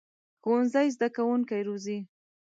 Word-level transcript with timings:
ښوونځی 0.41 0.87
زده 0.95 1.07
کوونکي 1.15 1.59
روزي 1.67 1.99